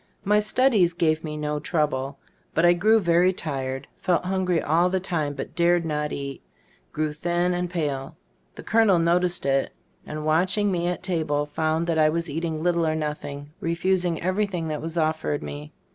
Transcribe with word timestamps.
My 0.23 0.39
studies 0.39 0.93
gave 0.93 1.23
me 1.23 1.37
no 1.37 1.59
trouble, 1.59 2.17
but 2.55 2.65
I 2.65 2.73
grew 2.73 2.99
very 2.99 3.31
tired, 3.31 3.87
felt 3.99 4.25
hungry 4.25 4.59
all 4.59 4.89
the 4.89 4.99
time 4.99 5.35
but 5.35 5.53
dared 5.55 5.85
not 5.85 6.11
eat, 6.11 6.41
grew 6.91 7.13
thin 7.13 7.53
and 7.53 7.69
pale. 7.69 8.17
The 8.55 8.63
colonel 8.63 8.97
noticed 8.97 9.45
it, 9.45 9.73
and 10.07 10.25
watching 10.25 10.71
me 10.71 10.87
at 10.87 11.03
table 11.03 11.45
found 11.45 11.85
that 11.85 11.99
I 11.99 12.09
was 12.09 12.31
eating 12.31 12.63
little 12.63 12.87
or 12.87 12.95
nothing, 12.95 13.51
refusing 13.59 14.19
everything 14.23 14.69
that 14.69 14.81
was 14.81 14.97
offered 14.97 15.43
me. 15.43 15.71